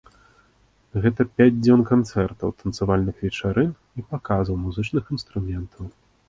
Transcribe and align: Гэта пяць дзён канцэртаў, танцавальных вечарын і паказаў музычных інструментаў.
Гэта 1.01 1.21
пяць 1.35 1.57
дзён 1.65 1.83
канцэртаў, 1.91 2.49
танцавальных 2.63 3.15
вечарын 3.27 3.69
і 3.97 4.07
паказаў 4.15 4.55
музычных 4.65 5.03
інструментаў. 5.19 5.83